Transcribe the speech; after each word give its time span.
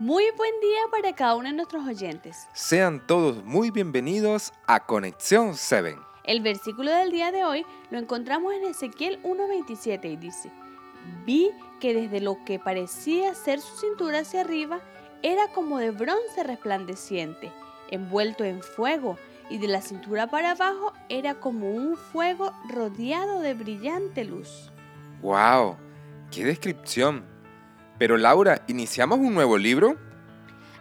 Muy 0.00 0.24
buen 0.36 0.50
día 0.60 0.80
para 0.90 1.14
cada 1.14 1.36
uno 1.36 1.48
de 1.48 1.54
nuestros 1.54 1.86
oyentes. 1.86 2.48
Sean 2.52 3.06
todos 3.06 3.44
muy 3.44 3.70
bienvenidos 3.70 4.52
a 4.66 4.84
Conexión 4.84 5.54
7. 5.54 5.96
El 6.24 6.40
versículo 6.40 6.90
del 6.90 7.12
día 7.12 7.30
de 7.30 7.44
hoy 7.44 7.64
lo 7.92 8.00
encontramos 8.00 8.52
en 8.54 8.64
Ezequiel 8.64 9.22
1.27 9.22 10.10
y 10.10 10.16
dice, 10.16 10.50
Vi 11.24 11.52
que 11.78 11.94
desde 11.94 12.20
lo 12.20 12.44
que 12.44 12.58
parecía 12.58 13.36
ser 13.36 13.60
su 13.60 13.76
cintura 13.76 14.18
hacia 14.18 14.40
arriba 14.40 14.80
era 15.22 15.46
como 15.52 15.78
de 15.78 15.92
bronce 15.92 16.42
resplandeciente, 16.42 17.52
envuelto 17.88 18.42
en 18.42 18.64
fuego, 18.64 19.16
y 19.48 19.58
de 19.58 19.68
la 19.68 19.80
cintura 19.80 20.26
para 20.26 20.52
abajo 20.52 20.92
era 21.08 21.34
como 21.34 21.70
un 21.70 21.96
fuego 21.96 22.52
rodeado 22.68 23.38
de 23.38 23.54
brillante 23.54 24.24
luz. 24.24 24.72
¡Wow! 25.22 25.76
¡Qué 26.32 26.44
descripción! 26.44 27.33
Pero 27.98 28.16
Laura, 28.16 28.62
¿iniciamos 28.66 29.18
un 29.18 29.34
nuevo 29.34 29.56
libro? 29.56 29.96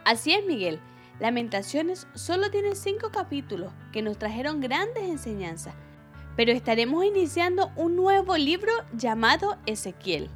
Así 0.05 0.33
es, 0.33 0.45
Miguel. 0.45 0.79
Lamentaciones 1.19 2.07
solo 2.15 2.49
tiene 2.49 2.75
cinco 2.75 3.11
capítulos 3.11 3.71
que 3.91 4.01
nos 4.01 4.17
trajeron 4.17 4.59
grandes 4.59 5.03
enseñanzas, 5.03 5.75
pero 6.35 6.51
estaremos 6.51 7.05
iniciando 7.05 7.71
un 7.75 7.95
nuevo 7.95 8.35
libro 8.35 8.71
llamado 8.93 9.57
Ezequiel. 9.65 10.29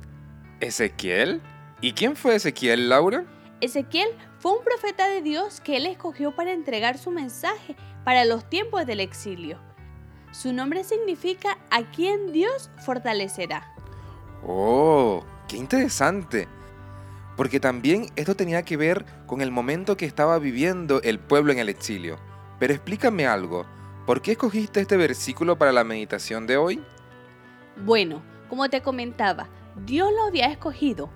¿Ezequiel? 0.59 1.41
¿Y 1.81 1.93
quién 1.93 2.15
fue 2.15 2.35
Ezequiel, 2.35 2.89
Laura? 2.89 3.25
Ezequiel 3.59 4.07
fue 4.39 4.53
un 4.53 4.63
profeta 4.63 5.09
de 5.09 5.21
Dios 5.21 5.61
que 5.61 5.77
él 5.77 5.87
escogió 5.87 6.35
para 6.35 6.53
entregar 6.53 6.97
su 6.99 7.09
mensaje 7.09 7.75
para 8.03 8.23
los 8.23 8.47
tiempos 8.49 8.85
del 8.85 8.99
exilio. 8.99 9.59
Su 10.31 10.53
nombre 10.53 10.83
significa 10.83 11.57
a 11.71 11.81
quien 11.91 12.31
Dios 12.31 12.69
fortalecerá. 12.85 13.73
¡Oh! 14.45 15.23
¡Qué 15.47 15.57
interesante! 15.57 16.47
Porque 17.37 17.59
también 17.59 18.07
esto 18.15 18.35
tenía 18.35 18.63
que 18.63 18.75
ver 18.75 19.05
con 19.27 19.41
el 19.41 19.51
momento 19.51 19.95
que 19.95 20.05
estaba 20.05 20.39
viviendo 20.39 21.01
el 21.03 21.19
pueblo 21.19 21.53
en 21.53 21.59
el 21.59 21.69
exilio. 21.69 22.17
Pero 22.59 22.73
explícame 22.73 23.27
algo, 23.27 23.65
¿por 24.07 24.21
qué 24.21 24.31
escogiste 24.31 24.81
este 24.81 24.97
versículo 24.97 25.57
para 25.57 25.71
la 25.71 25.83
meditación 25.83 26.47
de 26.47 26.57
hoy? 26.57 26.83
Bueno, 27.85 28.23
como 28.49 28.67
te 28.69 28.81
comentaba, 28.81 29.47
Dios 29.85 30.11
lo 30.11 30.23
había 30.23 30.47
escogido. 30.47 31.11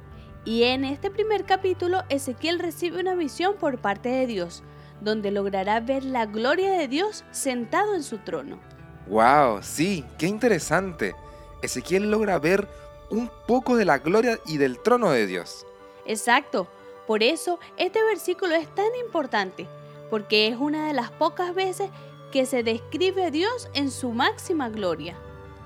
Y 0.45 0.63
en 0.63 0.85
este 0.85 1.09
primer 1.09 1.45
capítulo, 1.45 2.03
Ezequiel 2.09 2.59
recibe 2.59 2.99
una 2.99 3.15
visión 3.15 3.55
por 3.59 3.79
parte 3.79 4.09
de 4.09 4.27
Dios, 4.27 4.63
donde 5.01 5.31
logrará 5.31 5.79
ver 5.79 6.03
la 6.03 6.27
gloria 6.27 6.71
de 6.73 6.87
Dios 6.87 7.25
sentado 7.31 7.95
en 7.95 8.03
su 8.03 8.19
trono. 8.19 8.59
¡Wow! 9.07 9.63
Sí, 9.63 10.05
qué 10.19 10.27
interesante. 10.27 11.15
Ezequiel 11.63 12.11
logra 12.11 12.37
ver 12.37 12.67
un 13.09 13.29
poco 13.47 13.75
de 13.75 13.85
la 13.85 13.97
gloria 13.97 14.39
y 14.45 14.57
del 14.57 14.79
trono 14.79 15.09
de 15.11 15.25
Dios. 15.25 15.65
Exacto. 16.05 16.67
Por 17.07 17.23
eso 17.23 17.59
este 17.77 18.03
versículo 18.03 18.55
es 18.55 18.73
tan 18.73 18.95
importante, 19.03 19.67
porque 20.09 20.47
es 20.47 20.57
una 20.57 20.87
de 20.87 20.93
las 20.93 21.11
pocas 21.11 21.53
veces 21.53 21.89
que 22.31 22.45
se 22.45 22.63
describe 22.63 23.25
a 23.25 23.31
Dios 23.31 23.69
en 23.73 23.91
su 23.91 24.11
máxima 24.11 24.69
gloria. 24.69 25.15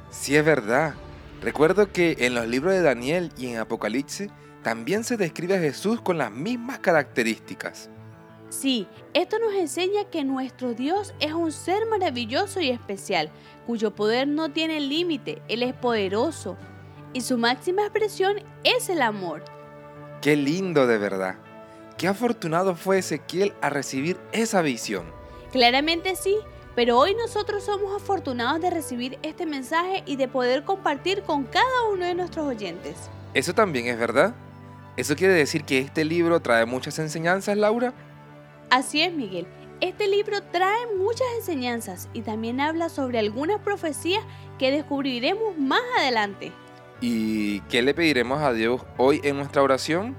Sí, 0.09 0.36
es 0.36 0.44
verdad. 0.44 0.95
Recuerdo 1.41 1.91
que 1.91 2.16
en 2.19 2.33
los 2.33 2.47
libros 2.47 2.73
de 2.73 2.81
Daniel 2.81 3.31
y 3.38 3.47
en 3.47 3.58
Apocalipsis 3.59 4.31
también 4.63 5.03
se 5.03 5.17
describe 5.17 5.58
a 5.58 5.59
Jesús 5.59 6.02
con 6.02 6.17
las 6.17 6.31
mismas 6.31 6.80
características. 6.80 7.89
Sí, 8.50 8.88
esto 9.13 9.38
nos 9.38 9.53
enseña 9.53 10.06
que 10.06 10.23
nuestro 10.23 10.73
Dios 10.73 11.13
es 11.19 11.33
un 11.33 11.52
ser 11.52 11.86
maravilloso 11.86 12.61
y 12.61 12.69
especial, 12.69 13.30
cuyo 13.67 13.94
poder 13.94 14.28
no 14.28 14.50
tiene 14.50 14.80
límite, 14.80 15.41
Él 15.47 15.61
es 15.61 15.73
poderoso, 15.73 16.58
y 17.13 17.22
su 17.22 17.38
máxima 17.38 17.83
expresión 17.83 18.38
es 18.63 18.89
el 18.89 19.02
amor. 19.02 19.44
Qué 20.26 20.36
lindo 20.36 20.88
de 20.88 20.98
verdad. 20.98 21.36
Qué 22.00 22.08
afortunado 22.08 22.76
fue 22.76 22.98
Ezequiel 22.98 23.54
a 23.62 23.70
recibir 23.70 24.18
esa 24.31 24.64
visión. 24.64 25.06
Claramente 25.52 26.16
sí, 26.16 26.36
pero 26.73 26.98
hoy 26.98 27.14
nosotros 27.14 27.64
somos 27.64 27.95
afortunados 27.95 28.59
de 28.59 28.72
recibir 28.72 29.19
este 29.22 29.46
mensaje 29.46 30.02
y 30.08 30.16
de 30.16 30.28
poder 30.28 30.63
compartir 30.63 31.22
con 31.22 31.44
cada 31.44 31.90
uno 31.94 32.06
de 32.06 32.16
nuestros 32.16 32.47
oyentes. 32.47 32.96
Eso 33.36 33.53
también 33.53 33.86
es 33.86 34.00
verdad. 34.00 34.34
¿Eso 34.97 35.16
quiere 35.16 35.36
decir 35.36 35.63
que 35.63 35.78
este 35.78 36.03
libro 36.03 36.40
trae 36.40 36.66
muchas 36.66 36.97
enseñanzas, 36.97 37.56
Laura? 37.56 37.94
Así 38.72 39.03
es, 39.03 39.13
Miguel. 39.13 39.46
Este 39.80 40.07
libro 40.07 40.42
trae 40.42 40.88
muchas 40.97 41.28
enseñanzas 41.38 42.09
y 42.13 42.24
también 42.24 42.62
habla 42.62 42.90
sobre 42.90 43.19
algunas 43.19 43.62
profecías 43.62 44.24
que 44.57 44.72
descubriremos 44.72 45.56
más 45.56 45.84
adelante. 46.00 46.52
¿Y 47.01 47.59
qué 47.61 47.81
le 47.81 47.94
pediremos 47.94 48.41
a 48.41 48.53
Dios 48.53 48.81
hoy 48.97 49.19
en 49.23 49.35
nuestra 49.35 49.61
oración? 49.61 50.16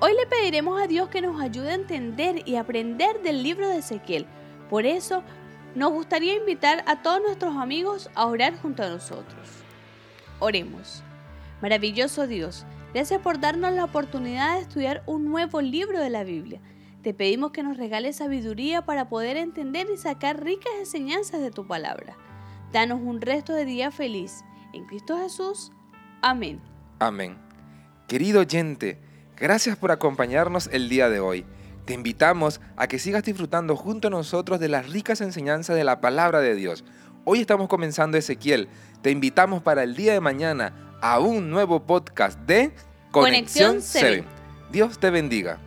Hoy 0.00 0.12
le 0.14 0.26
pediremos 0.26 0.80
a 0.80 0.86
Dios 0.88 1.08
que 1.08 1.22
nos 1.22 1.40
ayude 1.40 1.70
a 1.70 1.74
entender 1.74 2.42
y 2.46 2.56
aprender 2.56 3.22
del 3.22 3.42
libro 3.42 3.68
de 3.68 3.78
Ezequiel. 3.78 4.26
Por 4.68 4.86
eso, 4.86 5.22
nos 5.76 5.92
gustaría 5.92 6.34
invitar 6.34 6.82
a 6.86 7.02
todos 7.02 7.22
nuestros 7.22 7.56
amigos 7.56 8.10
a 8.14 8.26
orar 8.26 8.56
junto 8.60 8.82
a 8.82 8.88
nosotros. 8.88 9.48
Oremos. 10.40 11.02
Maravilloso 11.62 12.26
Dios, 12.26 12.66
gracias 12.92 13.20
por 13.20 13.40
darnos 13.40 13.72
la 13.72 13.84
oportunidad 13.84 14.56
de 14.56 14.62
estudiar 14.62 15.02
un 15.06 15.24
nuevo 15.24 15.62
libro 15.62 16.00
de 16.00 16.10
la 16.10 16.24
Biblia. 16.24 16.60
Te 17.02 17.14
pedimos 17.14 17.52
que 17.52 17.62
nos 17.62 17.76
regales 17.76 18.16
sabiduría 18.16 18.84
para 18.84 19.08
poder 19.08 19.36
entender 19.36 19.86
y 19.92 19.96
sacar 19.96 20.42
ricas 20.42 20.72
enseñanzas 20.78 21.40
de 21.40 21.52
tu 21.52 21.66
palabra. 21.66 22.16
Danos 22.72 23.00
un 23.00 23.20
resto 23.20 23.52
de 23.52 23.64
día 23.64 23.90
feliz. 23.92 24.44
En 24.72 24.84
Cristo 24.86 25.16
Jesús. 25.18 25.72
Amén. 26.26 26.60
Amén. 26.98 27.36
Querido 28.08 28.40
oyente, 28.40 28.98
gracias 29.36 29.76
por 29.76 29.92
acompañarnos 29.92 30.68
el 30.72 30.88
día 30.88 31.08
de 31.08 31.20
hoy. 31.20 31.46
Te 31.84 31.94
invitamos 31.94 32.60
a 32.76 32.88
que 32.88 32.98
sigas 32.98 33.22
disfrutando 33.22 33.76
junto 33.76 34.08
a 34.08 34.10
nosotros 34.10 34.58
de 34.58 34.68
las 34.68 34.90
ricas 34.90 35.20
enseñanzas 35.20 35.76
de 35.76 35.84
la 35.84 36.00
palabra 36.00 36.40
de 36.40 36.56
Dios. 36.56 36.84
Hoy 37.24 37.40
estamos 37.40 37.68
comenzando 37.68 38.18
Ezequiel. 38.18 38.68
Te 39.02 39.12
invitamos 39.12 39.62
para 39.62 39.84
el 39.84 39.94
día 39.94 40.14
de 40.14 40.20
mañana 40.20 40.96
a 41.00 41.20
un 41.20 41.48
nuevo 41.48 41.86
podcast 41.86 42.40
de 42.40 42.72
Conexión 43.12 43.80
7. 43.80 44.24
Dios 44.72 44.98
te 44.98 45.10
bendiga. 45.10 45.60